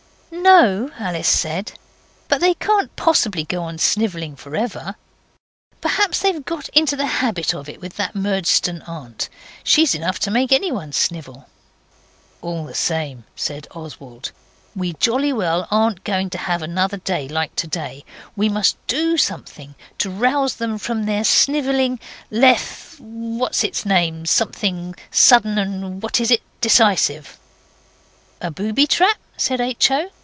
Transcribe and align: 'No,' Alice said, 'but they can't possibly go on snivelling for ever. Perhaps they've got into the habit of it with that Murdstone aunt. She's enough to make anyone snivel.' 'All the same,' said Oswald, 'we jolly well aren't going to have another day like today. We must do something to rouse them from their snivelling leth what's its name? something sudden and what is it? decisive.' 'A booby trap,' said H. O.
'No,' 0.33 0.89
Alice 0.97 1.27
said, 1.27 1.73
'but 2.29 2.39
they 2.39 2.53
can't 2.53 2.95
possibly 2.95 3.43
go 3.43 3.63
on 3.63 3.77
snivelling 3.77 4.37
for 4.37 4.55
ever. 4.55 4.95
Perhaps 5.81 6.19
they've 6.19 6.45
got 6.45 6.69
into 6.69 6.95
the 6.95 7.05
habit 7.05 7.53
of 7.53 7.67
it 7.67 7.81
with 7.81 7.97
that 7.97 8.15
Murdstone 8.15 8.81
aunt. 8.83 9.27
She's 9.61 9.93
enough 9.93 10.19
to 10.19 10.31
make 10.31 10.53
anyone 10.53 10.93
snivel.' 10.93 11.49
'All 12.41 12.63
the 12.65 12.73
same,' 12.73 13.25
said 13.35 13.67
Oswald, 13.71 14.31
'we 14.73 14.93
jolly 14.93 15.33
well 15.33 15.67
aren't 15.69 16.05
going 16.05 16.29
to 16.29 16.37
have 16.37 16.61
another 16.61 16.97
day 16.97 17.27
like 17.27 17.53
today. 17.57 18.05
We 18.37 18.47
must 18.47 18.77
do 18.87 19.17
something 19.17 19.75
to 19.97 20.09
rouse 20.09 20.55
them 20.55 20.77
from 20.77 21.03
their 21.03 21.25
snivelling 21.25 21.99
leth 22.29 22.95
what's 22.99 23.65
its 23.65 23.85
name? 23.85 24.25
something 24.25 24.95
sudden 25.11 25.57
and 25.57 26.01
what 26.01 26.21
is 26.21 26.31
it? 26.31 26.41
decisive.' 26.61 27.37
'A 28.39 28.51
booby 28.51 28.87
trap,' 28.87 29.17
said 29.35 29.59
H. 29.59 29.91
O. 29.91 30.09